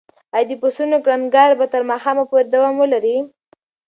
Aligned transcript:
ایا 0.35 0.47
د 0.49 0.51
پسونو 0.61 0.97
کړنګار 1.05 1.51
به 1.59 1.65
تر 1.73 1.81
ماښامه 1.91 2.23
پورې 2.29 2.45
دوام 2.53 2.75
ولري؟ 2.79 3.17